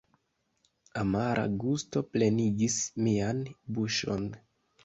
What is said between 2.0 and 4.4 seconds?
plenigis mian buŝon.